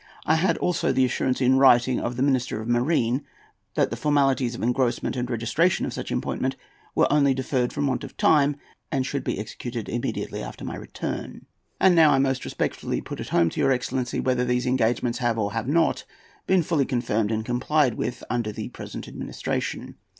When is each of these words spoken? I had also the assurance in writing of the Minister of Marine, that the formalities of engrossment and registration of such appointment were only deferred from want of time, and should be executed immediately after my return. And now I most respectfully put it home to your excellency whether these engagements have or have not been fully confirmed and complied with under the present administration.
I 0.25 0.33
had 0.33 0.57
also 0.57 0.91
the 0.91 1.05
assurance 1.05 1.41
in 1.41 1.59
writing 1.59 1.99
of 1.99 2.15
the 2.17 2.23
Minister 2.23 2.59
of 2.59 2.67
Marine, 2.67 3.23
that 3.75 3.91
the 3.91 3.95
formalities 3.95 4.55
of 4.55 4.63
engrossment 4.63 5.15
and 5.15 5.29
registration 5.29 5.85
of 5.85 5.93
such 5.93 6.09
appointment 6.11 6.55
were 6.95 7.05
only 7.13 7.35
deferred 7.35 7.71
from 7.71 7.85
want 7.85 8.03
of 8.03 8.17
time, 8.17 8.55
and 8.91 9.05
should 9.05 9.23
be 9.23 9.37
executed 9.37 9.87
immediately 9.87 10.41
after 10.41 10.65
my 10.65 10.75
return. 10.75 11.45
And 11.79 11.93
now 11.93 12.09
I 12.09 12.17
most 12.17 12.43
respectfully 12.45 12.99
put 12.99 13.19
it 13.19 13.29
home 13.29 13.51
to 13.51 13.59
your 13.59 13.71
excellency 13.71 14.19
whether 14.19 14.43
these 14.43 14.65
engagements 14.65 15.19
have 15.19 15.37
or 15.37 15.53
have 15.53 15.67
not 15.67 16.03
been 16.47 16.63
fully 16.63 16.85
confirmed 16.85 17.29
and 17.31 17.45
complied 17.45 17.93
with 17.93 18.23
under 18.27 18.51
the 18.51 18.69
present 18.69 19.07
administration. 19.07 19.97